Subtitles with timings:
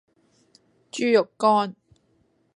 [0.91, 1.75] 豬肉乾